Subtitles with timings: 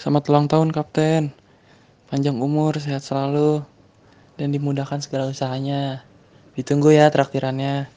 [0.00, 1.28] Selamat ulang tahun Kapten.
[2.08, 3.60] Panjang umur, sehat selalu,
[4.40, 6.00] dan dimudahkan segala usahanya.
[6.56, 7.92] Ditunggu ya traktirannya.